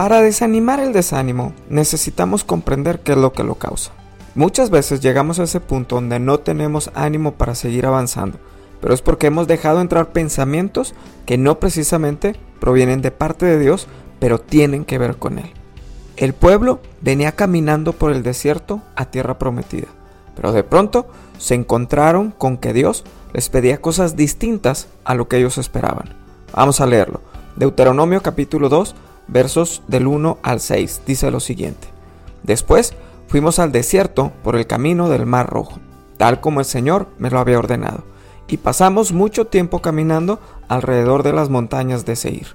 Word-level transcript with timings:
Para 0.00 0.22
desanimar 0.22 0.80
el 0.80 0.94
desánimo, 0.94 1.52
necesitamos 1.68 2.42
comprender 2.42 3.00
qué 3.00 3.12
es 3.12 3.18
lo 3.18 3.34
que 3.34 3.44
lo 3.44 3.56
causa. 3.56 3.92
Muchas 4.34 4.70
veces 4.70 5.02
llegamos 5.02 5.38
a 5.38 5.42
ese 5.42 5.60
punto 5.60 5.96
donde 5.96 6.18
no 6.18 6.40
tenemos 6.40 6.90
ánimo 6.94 7.32
para 7.32 7.54
seguir 7.54 7.84
avanzando, 7.84 8.38
pero 8.80 8.94
es 8.94 9.02
porque 9.02 9.26
hemos 9.26 9.46
dejado 9.46 9.82
entrar 9.82 10.12
pensamientos 10.12 10.94
que 11.26 11.36
no 11.36 11.60
precisamente 11.60 12.34
provienen 12.60 13.02
de 13.02 13.10
parte 13.10 13.44
de 13.44 13.58
Dios, 13.58 13.88
pero 14.20 14.40
tienen 14.40 14.86
que 14.86 14.96
ver 14.96 15.16
con 15.16 15.38
Él. 15.38 15.52
El 16.16 16.32
pueblo 16.32 16.80
venía 17.02 17.32
caminando 17.32 17.92
por 17.92 18.10
el 18.10 18.22
desierto 18.22 18.80
a 18.96 19.04
tierra 19.04 19.38
prometida, 19.38 19.88
pero 20.34 20.52
de 20.52 20.64
pronto 20.64 21.08
se 21.36 21.56
encontraron 21.56 22.30
con 22.30 22.56
que 22.56 22.72
Dios 22.72 23.04
les 23.34 23.50
pedía 23.50 23.82
cosas 23.82 24.16
distintas 24.16 24.88
a 25.04 25.14
lo 25.14 25.28
que 25.28 25.36
ellos 25.36 25.58
esperaban. 25.58 26.16
Vamos 26.54 26.80
a 26.80 26.86
leerlo. 26.86 27.20
Deuteronomio 27.56 28.22
capítulo 28.22 28.70
2, 28.70 28.94
versos 29.28 29.82
del 29.86 30.06
1 30.06 30.38
al 30.42 30.60
6, 30.60 31.02
dice 31.06 31.30
lo 31.30 31.40
siguiente. 31.40 31.88
Después 32.42 32.94
fuimos 33.28 33.58
al 33.58 33.72
desierto 33.72 34.32
por 34.42 34.56
el 34.56 34.66
camino 34.66 35.08
del 35.08 35.26
Mar 35.26 35.48
Rojo, 35.48 35.78
tal 36.16 36.40
como 36.40 36.60
el 36.60 36.66
Señor 36.66 37.08
me 37.18 37.30
lo 37.30 37.38
había 37.38 37.58
ordenado, 37.58 38.04
y 38.48 38.56
pasamos 38.56 39.12
mucho 39.12 39.46
tiempo 39.46 39.80
caminando 39.80 40.40
alrededor 40.68 41.22
de 41.22 41.32
las 41.32 41.48
montañas 41.48 42.04
de 42.04 42.16
Seir. 42.16 42.48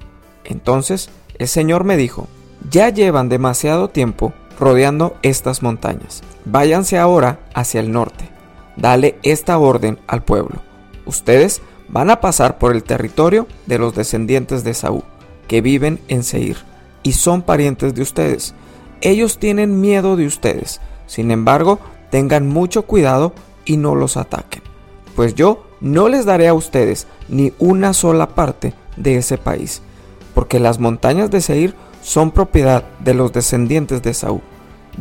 Entonces 0.43 1.09
el 1.37 1.47
Señor 1.47 1.83
me 1.83 1.97
dijo, 1.97 2.27
ya 2.69 2.89
llevan 2.89 3.29
demasiado 3.29 3.89
tiempo 3.89 4.33
rodeando 4.59 5.15
estas 5.21 5.61
montañas. 5.61 6.23
Váyanse 6.45 6.97
ahora 6.97 7.39
hacia 7.53 7.79
el 7.79 7.91
norte. 7.91 8.29
Dale 8.77 9.17
esta 9.23 9.57
orden 9.57 9.99
al 10.07 10.23
pueblo. 10.23 10.61
Ustedes 11.05 11.61
van 11.87 12.09
a 12.09 12.19
pasar 12.19 12.57
por 12.57 12.73
el 12.73 12.83
territorio 12.83 13.47
de 13.65 13.79
los 13.79 13.95
descendientes 13.95 14.63
de 14.63 14.73
Saúl, 14.73 15.03
que 15.47 15.61
viven 15.61 15.99
en 16.07 16.23
Seir, 16.23 16.57
y 17.03 17.13
son 17.13 17.41
parientes 17.41 17.93
de 17.93 18.01
ustedes. 18.01 18.53
Ellos 19.01 19.37
tienen 19.37 19.81
miedo 19.81 20.15
de 20.15 20.25
ustedes. 20.25 20.81
Sin 21.07 21.31
embargo, 21.31 21.79
tengan 22.09 22.47
mucho 22.47 22.83
cuidado 22.83 23.33
y 23.65 23.77
no 23.77 23.95
los 23.95 24.17
ataquen, 24.17 24.61
pues 25.15 25.35
yo 25.35 25.65
no 25.81 26.07
les 26.07 26.25
daré 26.25 26.47
a 26.47 26.53
ustedes 26.53 27.07
ni 27.27 27.53
una 27.59 27.93
sola 27.93 28.29
parte 28.29 28.73
de 28.95 29.17
ese 29.17 29.37
país, 29.37 29.81
porque 30.33 30.59
las 30.59 30.79
montañas 30.79 31.29
de 31.29 31.41
Seir 31.41 31.75
son 32.01 32.31
propiedad 32.31 32.85
de 32.99 33.13
los 33.13 33.33
descendientes 33.33 34.01
de 34.01 34.13
Saúl. 34.13 34.41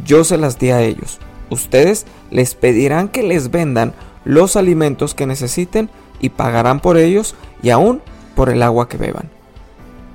Yo 0.05 0.25
se 0.25 0.39
las 0.39 0.59
di 0.59 0.71
a 0.71 0.83
ellos. 0.83 1.21
Ustedes 1.51 2.07
les 2.31 2.55
pedirán 2.55 3.09
que 3.09 3.23
les 3.23 3.51
vendan 3.51 3.95
los 4.25 4.57
alimentos 4.57 5.15
que 5.15 5.27
necesiten 5.27 5.91
y 6.21 6.31
pagarán 6.31 6.81
por 6.81 6.97
ellos 6.97 7.35
y 7.63 7.71
aún 7.71 8.01
por 8.35 8.49
el 8.49 8.63
agua 8.63 8.89
que 8.89 8.97
beban. 8.97 9.34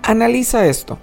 Analiza 0.03 0.65
esto. 0.65 0.97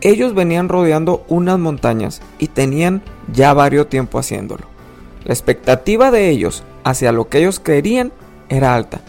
Ellos 0.00 0.34
venían 0.34 0.68
rodeando 0.68 1.24
unas 1.28 1.58
montañas 1.58 2.20
y 2.38 2.48
tenían 2.48 3.02
ya 3.32 3.52
varios 3.52 3.88
tiempo 3.88 4.18
haciéndolo. 4.18 4.66
La 5.24 5.34
expectativa 5.34 6.10
de 6.10 6.30
ellos 6.30 6.62
hacia 6.84 7.12
lo 7.12 7.28
que 7.28 7.38
ellos 7.38 7.60
querían 7.60 8.12
era 8.48 8.74
alta. 8.74 9.00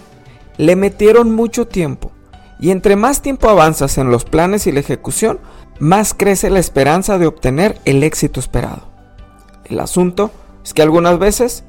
Le 0.57 0.75
metieron 0.75 1.33
mucho 1.33 1.67
tiempo 1.67 2.11
y 2.59 2.71
entre 2.71 2.95
más 2.95 3.21
tiempo 3.21 3.49
avanzas 3.49 3.97
en 3.97 4.11
los 4.11 4.25
planes 4.25 4.67
y 4.67 4.71
la 4.71 4.81
ejecución, 4.81 5.39
más 5.79 6.13
crece 6.13 6.49
la 6.49 6.59
esperanza 6.59 7.17
de 7.17 7.25
obtener 7.25 7.79
el 7.85 8.03
éxito 8.03 8.39
esperado. 8.39 8.89
El 9.63 9.79
asunto 9.79 10.31
es 10.63 10.73
que 10.73 10.81
algunas 10.81 11.17
veces 11.19 11.63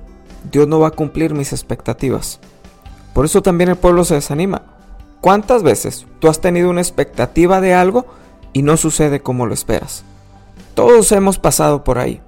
Dios 0.50 0.66
no 0.66 0.80
va 0.80 0.88
a 0.88 0.92
cumplir 0.92 1.32
mis 1.32 1.52
expectativas. 1.52 2.40
Por 3.14 3.24
eso 3.24 3.42
también 3.42 3.70
el 3.70 3.76
pueblo 3.76 4.04
se 4.04 4.14
desanima. 4.14 4.62
¿Cuántas 5.20 5.62
veces 5.62 6.06
tú 6.18 6.28
has 6.28 6.40
tenido 6.40 6.70
una 6.70 6.80
expectativa 6.80 7.61
de 7.61 7.74
algo 7.74 8.06
y 8.52 8.62
no 8.62 8.77
sucede 8.77 9.20
como 9.20 9.46
lo 9.46 9.55
esperas? 9.55 10.05
Todos 10.74 11.12
hemos 11.12 11.39
pasado 11.39 11.84
por 11.84 11.98
ahí. 11.98 12.20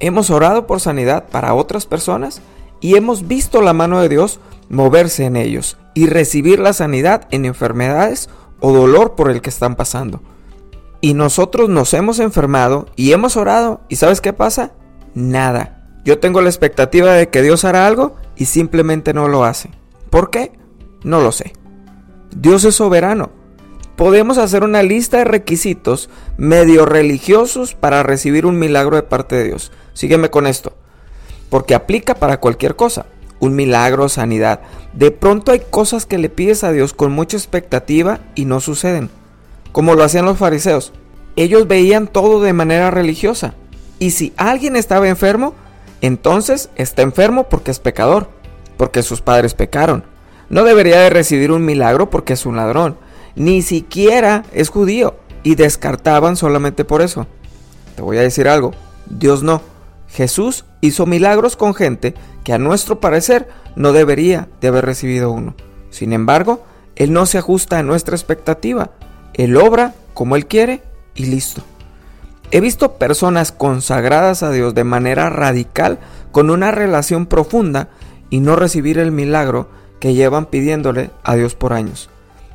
Hemos 0.00 0.30
orado 0.30 0.66
por 0.66 0.80
sanidad 0.80 1.28
para 1.30 1.54
otras 1.54 1.86
personas 1.86 2.40
y 2.80 2.96
hemos 2.96 3.28
visto 3.28 3.60
la 3.60 3.72
mano 3.72 4.00
de 4.00 4.08
Dios 4.08 4.40
moverse 4.68 5.24
en 5.24 5.36
ellos 5.36 5.76
y 5.94 6.06
recibir 6.06 6.58
la 6.58 6.72
sanidad 6.72 7.28
en 7.30 7.44
enfermedades 7.44 8.30
o 8.60 8.72
dolor 8.72 9.14
por 9.14 9.30
el 9.30 9.42
que 9.42 9.50
están 9.50 9.76
pasando 9.76 10.20
y 11.00 11.14
nosotros 11.14 11.68
nos 11.68 11.94
hemos 11.94 12.18
enfermado 12.18 12.86
y 12.96 13.12
hemos 13.12 13.36
orado 13.36 13.80
y 13.88 13.96
¿sabes 13.96 14.20
qué 14.20 14.32
pasa? 14.32 14.72
Nada. 15.14 16.00
Yo 16.04 16.18
tengo 16.18 16.40
la 16.40 16.48
expectativa 16.48 17.12
de 17.12 17.28
que 17.28 17.42
Dios 17.42 17.64
hará 17.64 17.86
algo 17.86 18.16
y 18.36 18.46
simplemente 18.46 19.14
no 19.14 19.28
lo 19.28 19.44
hace. 19.44 19.70
¿Por 20.10 20.30
qué? 20.30 20.52
No 21.02 21.20
lo 21.20 21.32
sé. 21.32 21.52
Dios 22.34 22.64
es 22.64 22.76
soberano. 22.76 23.30
Podemos 23.96 24.38
hacer 24.38 24.64
una 24.64 24.82
lista 24.82 25.18
de 25.18 25.24
requisitos 25.24 26.08
medio 26.38 26.86
religiosos 26.86 27.74
para 27.74 28.02
recibir 28.02 28.46
un 28.46 28.58
milagro 28.58 28.96
de 28.96 29.02
parte 29.02 29.36
de 29.36 29.44
Dios. 29.44 29.72
Sígueme 29.92 30.30
con 30.30 30.46
esto. 30.46 30.72
Porque 31.50 31.74
aplica 31.74 32.14
para 32.14 32.40
cualquier 32.40 32.76
cosa. 32.76 33.06
Un 33.40 33.54
milagro, 33.54 34.08
sanidad. 34.08 34.60
De 34.92 35.10
pronto 35.10 35.52
hay 35.52 35.60
cosas 35.70 36.06
que 36.06 36.18
le 36.18 36.28
pides 36.28 36.64
a 36.64 36.72
Dios 36.72 36.94
con 36.94 37.12
mucha 37.12 37.36
expectativa 37.36 38.20
y 38.34 38.44
no 38.44 38.60
suceden 38.60 39.10
como 39.72 39.94
lo 39.94 40.04
hacían 40.04 40.24
los 40.24 40.38
fariseos. 40.38 40.92
Ellos 41.36 41.68
veían 41.68 42.08
todo 42.08 42.42
de 42.42 42.52
manera 42.52 42.90
religiosa. 42.90 43.54
Y 43.98 44.10
si 44.10 44.32
alguien 44.36 44.76
estaba 44.76 45.08
enfermo, 45.08 45.54
entonces 46.00 46.70
está 46.76 47.02
enfermo 47.02 47.48
porque 47.48 47.70
es 47.70 47.78
pecador, 47.78 48.28
porque 48.76 49.02
sus 49.02 49.20
padres 49.20 49.54
pecaron. 49.54 50.04
No 50.50 50.64
debería 50.64 51.00
de 51.00 51.10
recibir 51.10 51.52
un 51.52 51.64
milagro 51.64 52.10
porque 52.10 52.34
es 52.34 52.44
un 52.44 52.56
ladrón. 52.56 52.96
Ni 53.36 53.62
siquiera 53.62 54.44
es 54.52 54.68
judío. 54.68 55.16
Y 55.42 55.54
descartaban 55.54 56.36
solamente 56.36 56.84
por 56.84 57.00
eso. 57.00 57.26
Te 57.96 58.02
voy 58.02 58.18
a 58.18 58.22
decir 58.22 58.48
algo. 58.48 58.72
Dios 59.08 59.42
no. 59.42 59.62
Jesús 60.08 60.66
hizo 60.80 61.06
milagros 61.06 61.56
con 61.56 61.72
gente 61.72 62.14
que 62.44 62.52
a 62.52 62.58
nuestro 62.58 63.00
parecer 63.00 63.48
no 63.76 63.92
debería 63.92 64.48
de 64.60 64.68
haber 64.68 64.84
recibido 64.84 65.30
uno. 65.30 65.54
Sin 65.90 66.12
embargo, 66.12 66.64
Él 66.96 67.12
no 67.12 67.26
se 67.26 67.38
ajusta 67.38 67.78
a 67.78 67.82
nuestra 67.82 68.16
expectativa. 68.16 68.90
Él 69.34 69.56
obra 69.56 69.94
como 70.14 70.36
Él 70.36 70.46
quiere 70.46 70.82
y 71.14 71.26
listo. 71.26 71.62
He 72.50 72.60
visto 72.60 72.94
personas 72.94 73.52
consagradas 73.52 74.42
a 74.42 74.50
Dios 74.50 74.74
de 74.74 74.82
manera 74.82 75.30
radical, 75.30 76.00
con 76.32 76.50
una 76.50 76.72
relación 76.72 77.26
profunda, 77.26 77.88
y 78.28 78.40
no 78.40 78.56
recibir 78.56 78.98
el 78.98 79.12
milagro 79.12 79.68
que 80.00 80.14
llevan 80.14 80.46
pidiéndole 80.46 81.10
a 81.22 81.36
Dios 81.36 81.54
por 81.54 81.72
años. 81.72 82.10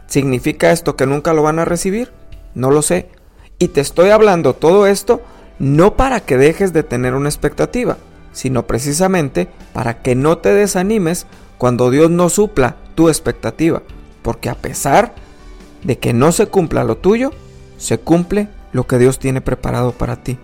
¿Significa 0.08 0.72
esto 0.72 0.96
que 0.96 1.06
nunca 1.06 1.34
lo 1.34 1.44
van 1.44 1.60
a 1.60 1.66
recibir? 1.66 2.12
No 2.54 2.72
lo 2.72 2.82
sé. 2.82 3.10
Y 3.58 3.70
te 3.70 3.82
estoy 3.82 4.10
hablando 4.10 4.54
todo 4.54 4.88
esto 4.88 5.22
no 5.60 5.96
para 5.96 6.20
que 6.20 6.38
dejes 6.38 6.74
de 6.74 6.84
tener 6.84 7.14
una 7.14 7.30
expectativa, 7.30 7.98
sino 8.34 8.68
precisamente 8.68 9.48
para 9.74 10.02
que 10.02 10.16
no 10.16 10.38
te 10.38 10.54
desanimes 10.54 11.28
cuando 11.58 11.90
Dios 11.90 12.12
no 12.12 12.30
supla 12.30 12.76
tu 12.96 13.08
expectativa, 13.08 13.82
porque 14.22 14.50
a 14.50 14.56
pesar 14.56 15.14
de 15.84 15.98
que 15.98 16.14
no 16.14 16.32
se 16.32 16.48
cumpla 16.48 16.84
lo 16.84 16.98
tuyo, 16.98 17.32
se 17.78 18.00
cumple 18.00 18.50
lo 18.74 18.88
que 18.88 18.98
Dios 18.98 19.20
tiene 19.20 19.40
preparado 19.42 19.94
para 19.94 20.18
ti. 20.18 20.38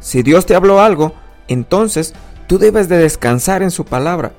Si 0.00 0.22
Dios 0.22 0.46
te 0.46 0.54
habló 0.54 0.80
algo, 0.80 1.14
entonces 1.48 2.14
tú 2.46 2.58
debes 2.58 2.88
de 2.88 2.98
descansar 2.98 3.62
en 3.62 3.72
su 3.72 3.84
palabra. 3.84 4.32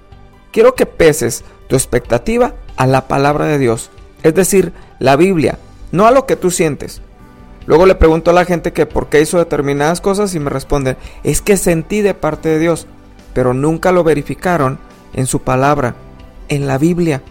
Quiero 0.51 0.75
que 0.75 0.85
peses 0.85 1.43
tu 1.67 1.75
expectativa 1.75 2.55
a 2.75 2.87
la 2.87 3.07
palabra 3.07 3.45
de 3.45 3.57
Dios, 3.57 3.91
es 4.23 4.33
decir, 4.33 4.73
la 4.99 5.15
Biblia, 5.15 5.59
no 5.91 6.07
a 6.07 6.11
lo 6.11 6.25
que 6.25 6.35
tú 6.35 6.51
sientes. 6.51 7.01
Luego 7.65 7.85
le 7.85 7.95
pregunto 7.95 8.31
a 8.31 8.33
la 8.33 8.45
gente 8.45 8.73
que 8.73 8.87
por 8.87 9.09
qué 9.09 9.21
hizo 9.21 9.37
determinadas 9.37 10.01
cosas 10.01 10.33
y 10.33 10.39
me 10.39 10.49
responden, 10.49 10.97
es 11.23 11.41
que 11.41 11.55
sentí 11.55 12.01
de 12.01 12.15
parte 12.15 12.49
de 12.49 12.59
Dios, 12.59 12.87
pero 13.33 13.53
nunca 13.53 13.91
lo 13.91 14.03
verificaron 14.03 14.79
en 15.13 15.27
su 15.27 15.41
palabra, 15.41 15.95
en 16.47 16.65
la 16.65 16.79
Biblia. 16.79 17.21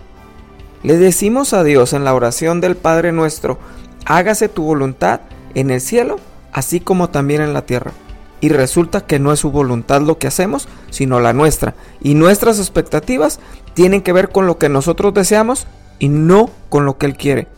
Le 0.85 0.97
decimos 0.97 1.55
a 1.55 1.65
Dios 1.65 1.93
en 1.93 2.05
la 2.05 2.15
oración 2.15 2.61
del 2.61 2.77
Padre 2.77 3.11
nuestro, 3.11 3.59
hágase 4.05 4.49
tu 4.49 4.63
voluntad 4.63 5.23
en 5.55 5.71
el 5.71 5.81
cielo, 5.81 6.21
así 6.53 6.79
como 6.79 7.11
también 7.11 7.43
en 7.43 7.53
la 7.53 7.63
tierra. 7.63 7.93
Y 8.41 8.51
resulta 8.51 9.01
que 9.01 9.19
no 9.19 9.33
es 9.33 9.41
su 9.41 9.51
voluntad 9.51 10.01
lo 10.03 10.19
que 10.19 10.29
hacemos, 10.29 10.69
sino 10.91 11.21
la 11.21 11.33
nuestra. 11.33 11.75
Y 12.01 12.15
nuestras 12.15 12.59
expectativas 12.59 13.41
tienen 13.75 14.03
que 14.03 14.13
ver 14.13 14.31
con 14.31 14.47
lo 14.47 14.59
que 14.59 14.69
nosotros 14.69 15.13
deseamos 15.15 15.67
y 15.99 16.09
no 16.09 16.51
con 16.69 16.85
lo 16.85 16.99
que 16.99 17.07
Él 17.07 17.17
quiere. 17.17 17.49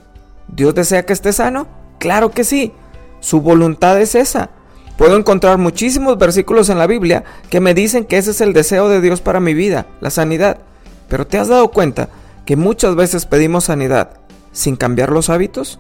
¿Dios 0.48 0.74
desea 0.74 1.04
que 1.04 1.12
esté 1.12 1.32
sano? 1.32 1.66
Claro 1.98 2.30
que 2.30 2.44
sí. 2.44 2.72
Su 3.20 3.42
voluntad 3.42 4.00
es 4.00 4.14
esa. 4.14 4.50
Puedo 4.96 5.16
encontrar 5.16 5.58
muchísimos 5.58 6.18
versículos 6.18 6.68
en 6.68 6.78
la 6.78 6.86
Biblia 6.86 7.24
que 7.48 7.60
me 7.60 7.72
dicen 7.72 8.04
que 8.04 8.18
ese 8.18 8.32
es 8.32 8.40
el 8.40 8.52
deseo 8.52 8.88
de 8.88 9.00
Dios 9.00 9.20
para 9.20 9.40
mi 9.40 9.54
vida, 9.54 9.86
la 10.00 10.10
sanidad. 10.10 10.58
Pero 11.08 11.26
¿te 11.26 11.38
has 11.38 11.48
dado 11.48 11.70
cuenta 11.70 12.08
que 12.44 12.56
muchas 12.56 12.94
veces 12.96 13.26
pedimos 13.26 13.64
sanidad 13.64 14.20
sin 14.52 14.76
cambiar 14.76 15.10
los 15.10 15.30
hábitos? 15.30 15.78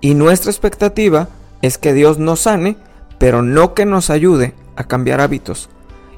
Y 0.00 0.14
nuestra 0.14 0.50
expectativa 0.50 1.28
es 1.62 1.78
que 1.78 1.92
Dios 1.92 2.18
nos 2.18 2.40
sane, 2.40 2.76
pero 3.18 3.42
no 3.42 3.74
que 3.74 3.84
nos 3.84 4.10
ayude 4.10 4.54
a 4.76 4.84
cambiar 4.84 5.20
hábitos. 5.20 5.68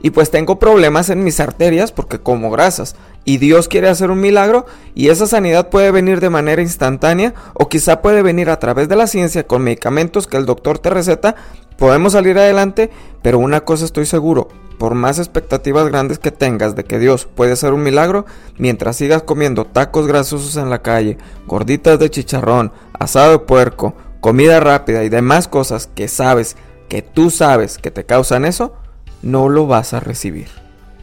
y 0.03 0.11
pues 0.11 0.31
tengo 0.31 0.59
problemas 0.59 1.11
en 1.11 1.25
mis 1.25 1.41
arterias 1.41 1.93
porque 1.93 2.21
como 2.21 2.51
grasas 2.51 2.97
y 3.25 3.37
Dios 3.37 3.69
quiere 3.69 3.89
hacer 3.89 4.11
un 4.11 4.21
milagro 4.21 4.65
y 4.95 5.09
esa 5.09 5.27
sanidad 5.27 5.69
puede 5.69 5.91
venir 5.91 6.21
de 6.21 6.31
manera 6.31 6.63
instantánea 6.63 7.35
o 7.53 7.69
quizá 7.69 8.01
puede 8.01 8.23
venir 8.23 8.49
a 8.49 8.59
través 8.59 8.89
de 8.89 8.97
la 8.97 9.07
ciencia 9.07 9.47
con 9.47 9.63
medicamentos 9.63 10.27
que 10.27 10.39
el 10.39 10.47
doctor 10.47 10.79
te 10.79 10.89
receta, 10.89 11.37
podemos 11.77 12.15
salir 12.15 12.39
adelante, 12.39 12.91
pero 13.23 13.39
una 13.39 13.61
cosa 13.61 13.85
estoy 13.85 14.07
seguro, 14.07 14.49
por 14.79 14.95
más 14.95 15.19
expectativas 15.19 15.87
grandes 15.89 16.19
que 16.19 16.31
tengas 16.31 16.75
de 16.75 16.85
que 16.85 16.99
Dios 16.99 17.27
puede 17.27 17.53
hacer 17.53 17.75
un 17.75 17.83
milagro, 17.83 18.25
mientras 18.57 18.97
sigas 18.97 19.23
comiendo 19.23 19.67
tacos 19.67 20.07
grasosos 20.07 20.57
en 20.57 20.71
la 20.71 20.81
calle, 20.81 21.19
gorditas 21.47 21.99
de 21.99 22.11
chicharrón, 22.11 22.73
asado 22.99 23.33
de 23.33 23.39
puerco, 23.41 23.95
comida 24.21 24.59
rápida 24.59 25.05
y 25.05 25.11
demás 25.11 25.49
cosas 25.49 25.91
que 25.95 26.09
sabes, 26.09 26.57
que 26.91 27.01
tú 27.03 27.31
sabes 27.31 27.79
que 27.79 27.93
te 27.93 28.05
causan 28.05 28.45
eso, 28.45 28.75
no 29.23 29.49
lo 29.49 29.67
vas 29.69 29.95
a 29.95 30.01
recibir. 30.01 30.49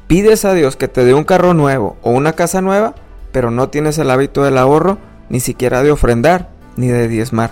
Pides 0.08 0.44
a 0.46 0.54
Dios 0.54 0.76
que 0.76 0.90
te 0.90 1.06
dé 1.06 1.14
un 1.14 1.24
carro 1.24 1.54
nuevo 1.54 1.96
o 2.04 2.12
una 2.12 2.34
casa 2.34 2.62
nueva, 2.62 2.94
pero 3.32 3.52
no 3.52 3.70
tienes 3.70 3.98
el 3.98 4.12
hábito 4.12 4.44
del 4.44 4.58
ahorro, 4.58 4.98
ni 5.30 5.40
siquiera 5.40 5.82
de 5.84 5.92
ofrendar, 5.92 6.50
ni 6.76 6.88
de 6.88 7.08
diezmar. 7.08 7.52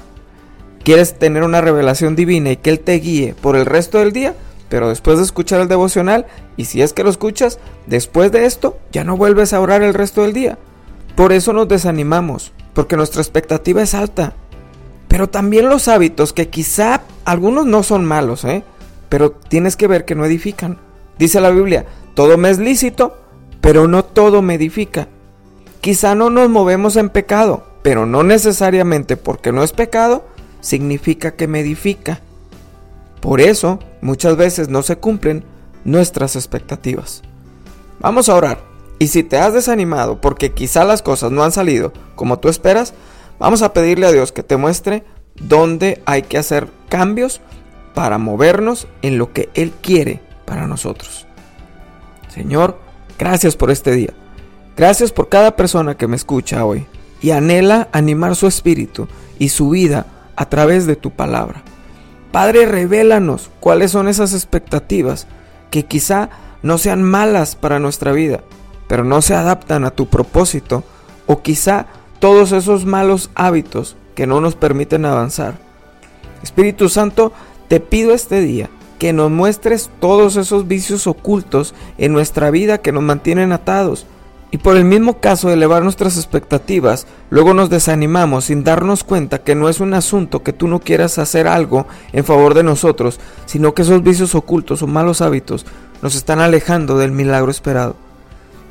Quieres 0.83 1.17
tener 1.17 1.43
una 1.43 1.61
revelación 1.61 2.15
divina 2.15 2.51
y 2.51 2.57
que 2.57 2.69
Él 2.69 2.81
te 2.81 2.93
guíe 2.99 3.35
por 3.41 3.55
el 3.55 3.65
resto 3.65 3.99
del 3.99 4.11
día, 4.11 4.35
pero 4.67 4.89
después 4.89 5.17
de 5.17 5.23
escuchar 5.23 5.61
el 5.61 5.69
devocional, 5.69 6.25
y 6.57 6.65
si 6.65 6.81
es 6.81 6.91
que 6.91 7.05
lo 7.05 7.09
escuchas, 7.09 7.57
después 7.87 8.33
de 8.33 8.45
esto 8.45 8.77
ya 8.91 9.05
no 9.05 9.15
vuelves 9.15 9.53
a 9.53 9.61
orar 9.61 9.81
el 9.81 9.93
resto 9.93 10.23
del 10.23 10.33
día. 10.33 10.57
Por 11.15 11.31
eso 11.31 11.53
nos 11.53 11.69
desanimamos, 11.69 12.51
porque 12.73 12.97
nuestra 12.97 13.21
expectativa 13.21 13.81
es 13.81 13.93
alta. 13.93 14.33
Pero 15.07 15.29
también 15.29 15.69
los 15.69 15.87
hábitos, 15.87 16.33
que 16.33 16.49
quizá 16.49 17.01
algunos 17.25 17.65
no 17.65 17.83
son 17.83 18.05
malos, 18.05 18.45
¿eh? 18.45 18.63
pero 19.09 19.31
tienes 19.31 19.75
que 19.75 19.87
ver 19.87 20.05
que 20.05 20.15
no 20.15 20.25
edifican. 20.25 20.77
Dice 21.17 21.41
la 21.41 21.49
Biblia, 21.49 21.85
todo 22.13 22.37
me 22.37 22.49
es 22.49 22.59
lícito, 22.59 23.17
pero 23.61 23.87
no 23.87 24.03
todo 24.03 24.41
me 24.41 24.55
edifica. 24.55 25.07
Quizá 25.81 26.15
no 26.15 26.29
nos 26.29 26.49
movemos 26.49 26.95
en 26.95 27.09
pecado, 27.09 27.65
pero 27.81 28.05
no 28.05 28.23
necesariamente 28.23 29.17
porque 29.17 29.51
no 29.51 29.63
es 29.63 29.71
pecado, 29.71 30.25
significa 30.61 31.35
que 31.35 31.47
me 31.47 31.59
edifica. 31.59 32.21
Por 33.21 33.41
eso, 33.41 33.79
muchas 34.01 34.37
veces 34.37 34.69
no 34.69 34.83
se 34.83 34.97
cumplen 34.97 35.45
nuestras 35.83 36.35
expectativas. 36.35 37.21
Vamos 37.99 38.29
a 38.29 38.35
orar. 38.35 38.59
Y 38.99 39.07
si 39.07 39.23
te 39.23 39.37
has 39.37 39.53
desanimado 39.53 40.21
porque 40.21 40.53
quizá 40.53 40.83
las 40.83 41.01
cosas 41.01 41.31
no 41.31 41.43
han 41.43 41.51
salido 41.51 41.91
como 42.15 42.39
tú 42.39 42.49
esperas, 42.49 42.93
vamos 43.39 43.61
a 43.61 43.73
pedirle 43.73 44.07
a 44.07 44.11
Dios 44.11 44.31
que 44.31 44.43
te 44.43 44.57
muestre 44.57 45.03
dónde 45.35 46.01
hay 46.05 46.23
que 46.23 46.37
hacer 46.37 46.69
cambios 46.89 47.41
para 47.93 48.17
movernos 48.17 48.87
en 49.01 49.17
lo 49.17 49.33
que 49.33 49.49
Él 49.53 49.73
quiere 49.81 50.21
para 50.45 50.67
nosotros. 50.67 51.27
Señor, 52.29 52.79
gracias 53.17 53.55
por 53.55 53.71
este 53.71 53.91
día. 53.91 54.13
Gracias 54.75 55.11
por 55.11 55.29
cada 55.29 55.55
persona 55.55 55.95
que 55.95 56.07
me 56.07 56.17
escucha 56.17 56.65
hoy 56.65 56.85
y 57.21 57.31
anhela 57.31 57.87
animar 57.93 58.35
su 58.35 58.47
espíritu 58.47 59.07
y 59.39 59.49
su 59.49 59.69
vida 59.69 60.05
a 60.35 60.49
través 60.49 60.85
de 60.85 60.97
tu 60.97 61.11
palabra. 61.11 61.63
Padre, 62.31 62.65
revélanos 62.65 63.49
cuáles 63.61 63.91
son 63.91 64.09
esas 64.09 64.33
expectativas 64.33 65.27
que 65.71 65.85
quizá 65.85 66.29
no 66.61 66.77
sean 66.77 67.03
malas 67.03 67.55
para 67.55 67.79
nuestra 67.79 68.11
vida, 68.11 68.41
pero 68.87 69.05
no 69.05 69.21
se 69.21 69.33
adaptan 69.33 69.85
a 69.85 69.91
tu 69.91 70.07
propósito, 70.07 70.83
o 71.27 71.41
quizá 71.41 71.85
todos 72.19 72.51
esos 72.51 72.85
malos 72.85 73.29
hábitos 73.35 73.95
que 74.15 74.25
no 74.25 74.41
nos 74.41 74.55
permiten 74.55 75.05
avanzar. 75.05 75.55
Espíritu 76.41 76.89
Santo, 76.89 77.31
te 77.67 77.79
pido 77.79 78.13
este 78.13 78.41
día 78.41 78.69
que 78.99 79.13
nos 79.13 79.29
muestres 79.29 79.89
todos 79.99 80.37
esos 80.37 80.67
vicios 80.67 81.05
ocultos 81.07 81.73
en 81.97 82.13
nuestra 82.13 82.49
vida 82.49 82.79
que 82.79 82.91
nos 82.91 83.03
mantienen 83.03 83.51
atados. 83.51 84.05
Y 84.51 84.57
por 84.57 84.77
el 84.77 84.85
mismo 84.85 85.19
caso 85.19 85.51
elevar 85.51 85.83
nuestras 85.83 86.15
expectativas, 86.15 87.07
luego 87.29 87.53
nos 87.53 87.69
desanimamos 87.69 88.45
sin 88.45 88.63
darnos 88.63 89.03
cuenta 89.03 89.39
que 89.39 89.53
no 89.53 89.67
es 89.67 89.81
un 89.81 89.93
asunto 89.93 90.43
que 90.43 90.53
tú 90.53 90.67
no 90.67 90.79
quieras 90.79 91.17
hacer 91.17 91.47
algo 91.47 91.87
en 92.13 92.23
favor 92.23 92.53
de 92.53 92.63
nosotros, 92.63 93.19
sino 93.45 93.73
que 93.73 93.81
esos 93.81 94.01
vicios 94.01 94.33
ocultos 94.33 94.81
o 94.81 94.87
malos 94.87 95.21
hábitos 95.21 95.65
nos 96.01 96.15
están 96.15 96.39
alejando 96.39 96.97
del 96.97 97.11
milagro 97.11 97.51
esperado. 97.51 97.95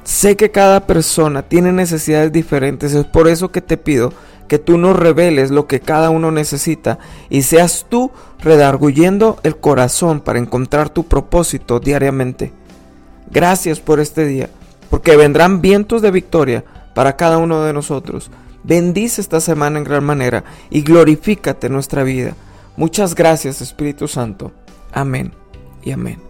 Sé 0.04 0.36
que 0.36 0.50
cada 0.50 0.86
persona 0.86 1.42
tiene 1.42 1.72
necesidades 1.72 2.32
diferentes, 2.32 2.94
es 2.94 3.04
por 3.04 3.26
eso 3.26 3.50
que 3.50 3.60
te 3.60 3.76
pido 3.76 4.12
que 4.48 4.58
tú 4.58 4.78
nos 4.78 4.96
reveles 4.96 5.50
lo 5.50 5.66
que 5.66 5.80
cada 5.80 6.10
uno 6.10 6.30
necesita 6.30 6.98
y 7.30 7.42
seas 7.42 7.86
tú 7.88 8.10
redarguyendo 8.40 9.38
el 9.42 9.56
corazón 9.56 10.20
para 10.20 10.38
encontrar 10.38 10.90
tu 10.90 11.04
propósito 11.04 11.80
diariamente. 11.80 12.52
Gracias 13.30 13.80
por 13.80 14.00
este 14.00 14.26
día, 14.26 14.50
porque 14.90 15.16
vendrán 15.16 15.60
vientos 15.60 16.02
de 16.02 16.10
victoria 16.10 16.64
para 16.94 17.16
cada 17.16 17.38
uno 17.38 17.62
de 17.64 17.72
nosotros. 17.72 18.30
Bendice 18.62 19.20
esta 19.20 19.40
semana 19.40 19.78
en 19.78 19.84
gran 19.84 20.04
manera 20.04 20.44
y 20.70 20.82
glorifícate 20.82 21.68
nuestra 21.68 22.02
vida. 22.02 22.34
Muchas 22.76 23.14
gracias 23.14 23.60
Espíritu 23.60 24.08
Santo. 24.08 24.52
Amén 24.92 25.32
y 25.82 25.92
amén. 25.92 26.23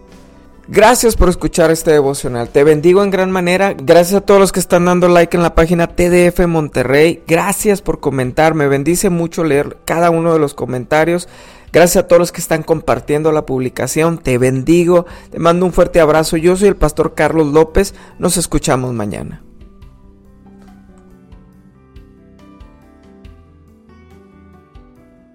Gracias 0.67 1.15
por 1.15 1.29
escuchar 1.29 1.69
este 1.69 1.91
devocional. 1.91 2.49
Te 2.49 2.63
bendigo 2.63 3.03
en 3.03 3.11
gran 3.11 3.29
manera. 3.29 3.75
Gracias 3.77 4.15
a 4.15 4.21
todos 4.21 4.39
los 4.39 4.51
que 4.51 4.59
están 4.59 4.85
dando 4.85 5.07
like 5.07 5.37
en 5.37 5.43
la 5.43 5.53
página 5.53 5.87
TDF 5.87 6.47
Monterrey. 6.47 7.21
Gracias 7.27 7.83
por 7.83 7.99
comentar. 7.99 8.55
Me 8.55 8.67
bendice 8.67 9.11
mucho 9.11 9.43
leer 9.43 9.77
cada 9.85 10.09
uno 10.09 10.33
de 10.33 10.39
los 10.39 10.55
comentarios. 10.55 11.29
Gracias 11.71 12.03
a 12.03 12.07
todos 12.07 12.19
los 12.19 12.31
que 12.31 12.41
están 12.41 12.63
compartiendo 12.63 13.31
la 13.31 13.45
publicación. 13.45 14.17
Te 14.17 14.39
bendigo. 14.39 15.05
Te 15.29 15.37
mando 15.37 15.67
un 15.67 15.73
fuerte 15.73 15.99
abrazo. 15.99 16.35
Yo 16.35 16.55
soy 16.55 16.69
el 16.69 16.77
pastor 16.77 17.13
Carlos 17.13 17.53
López. 17.53 17.93
Nos 18.17 18.37
escuchamos 18.37 18.91
mañana. 18.91 19.44